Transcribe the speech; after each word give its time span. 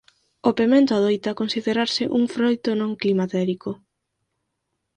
O 0.49 0.51
pemento 0.59 0.91
adoita 0.95 1.39
considerarse 1.41 2.03
un 2.17 2.23
froito 2.33 2.69
non 2.81 2.91
climatérico. 3.01 3.71